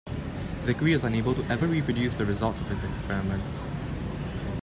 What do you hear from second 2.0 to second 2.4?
the